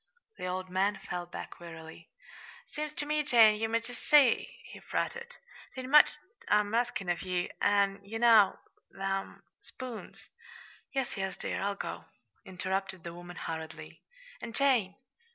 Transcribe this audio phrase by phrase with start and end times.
[0.39, 2.09] The old man fell back wearily.
[2.65, 5.35] "Seems ter me, Jane, ye might jest see," he fretted.
[5.75, 8.57] "'T ain't much I'm askin' of ye, an' ye know
[8.89, 10.23] them spoons"
[10.95, 12.05] "Yes, yes, dear, I'll go,"
[12.43, 14.01] interrupted the woman hurriedly.
[14.41, 14.95] "And, Jane!"